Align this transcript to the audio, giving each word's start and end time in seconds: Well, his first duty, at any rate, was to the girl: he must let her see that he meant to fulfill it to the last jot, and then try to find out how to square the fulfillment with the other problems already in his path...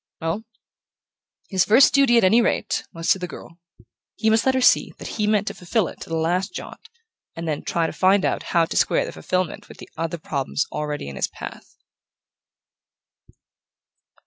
Well, 0.19 0.45
his 1.51 1.63
first 1.63 1.93
duty, 1.93 2.17
at 2.17 2.23
any 2.23 2.41
rate, 2.41 2.85
was 2.91 3.11
to 3.11 3.19
the 3.19 3.27
girl: 3.27 3.59
he 4.15 4.31
must 4.31 4.47
let 4.47 4.55
her 4.55 4.59
see 4.61 4.93
that 4.97 5.09
he 5.09 5.27
meant 5.27 5.45
to 5.49 5.53
fulfill 5.53 5.87
it 5.87 6.01
to 6.01 6.09
the 6.09 6.17
last 6.17 6.55
jot, 6.55 6.79
and 7.35 7.47
then 7.47 7.61
try 7.61 7.85
to 7.85 7.93
find 7.93 8.25
out 8.25 8.41
how 8.49 8.65
to 8.65 8.75
square 8.75 9.05
the 9.05 9.11
fulfillment 9.11 9.69
with 9.69 9.77
the 9.77 9.91
other 9.97 10.17
problems 10.17 10.65
already 10.71 11.07
in 11.07 11.17
his 11.17 11.27
path... 11.27 11.75